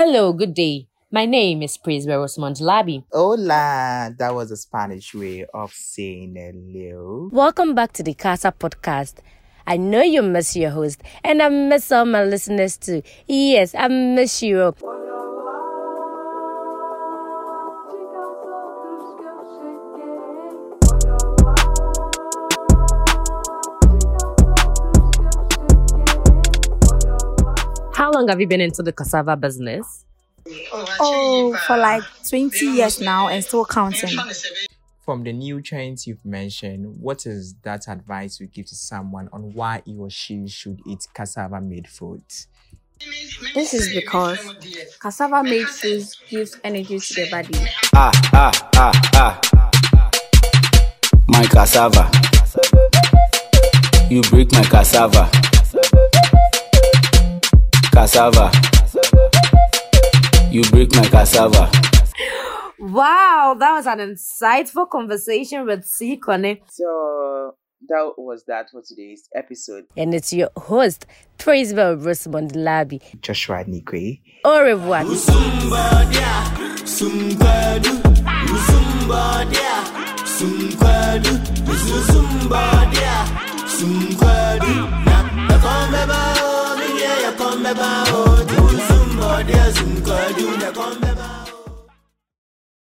[0.00, 0.86] Hello, good day.
[1.10, 3.02] My name is Praise Rosemont Labi.
[3.10, 7.30] Hola, that was a Spanish way of saying hello.
[7.32, 9.14] Welcome back to the Casa podcast.
[9.66, 13.02] I know you miss your host, and I miss all my listeners too.
[13.26, 14.72] Yes, I miss you.
[28.18, 30.04] Long have you been into the cassava business?
[30.72, 34.18] Oh, for like 20 years now and still counting.
[35.04, 39.54] From the new trends you've mentioned, what is that advice you give to someone on
[39.54, 42.22] why he or she should eat cassava made food?
[43.54, 44.40] This is because
[45.00, 47.58] cassava made foods gives energy to the body.
[47.94, 50.10] Ah, ah, ah, ah.
[51.28, 52.10] My cassava.
[54.10, 55.47] You break my cassava.
[57.98, 58.48] Cassava.
[60.52, 61.68] You break my cassava.
[62.78, 66.16] Wow, that was an insightful conversation with C.
[66.16, 66.60] Kone.
[66.68, 67.56] So
[67.88, 69.86] that was that for today's episode.
[69.96, 71.06] And it's your host,
[71.38, 73.00] Praiseville Rosemond Labi.
[73.20, 74.20] Joshua Nikwe.
[74.44, 75.04] Au revoir.
[75.16, 76.18] Somebody,
[76.86, 77.90] somebody,
[83.74, 85.07] somebody,
[87.50, 87.98] somebody,